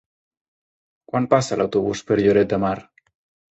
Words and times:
Quan 1.11 1.29
passa 1.35 1.59
l'autobús 1.63 2.03
per 2.09 2.19
Lloret 2.25 2.53
de 2.57 2.63
Mar? 2.67 2.75